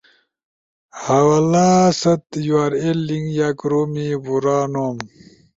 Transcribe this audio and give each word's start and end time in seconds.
حوالہ 1.03 1.69
ست 2.01 2.25
یو 2.45 2.55
آر 2.63 2.73
ایل 2.81 2.97
لنک 3.07 3.25
یا 3.37 3.47
کورومی 3.59 4.07
پورا 4.23 4.57
نوم۔ 4.71 4.97